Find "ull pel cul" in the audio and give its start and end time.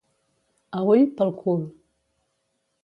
0.93-1.63